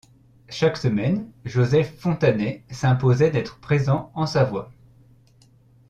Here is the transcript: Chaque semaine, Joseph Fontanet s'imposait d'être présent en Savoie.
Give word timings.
Chaque 0.49 0.77
semaine, 0.77 1.29
Joseph 1.45 1.95
Fontanet 1.99 2.63
s'imposait 2.71 3.29
d'être 3.29 3.59
présent 3.59 4.11
en 4.15 4.25
Savoie. 4.25 4.71